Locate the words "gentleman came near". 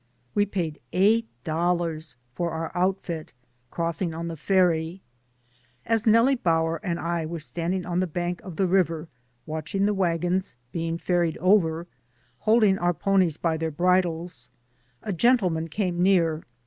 15.13-16.43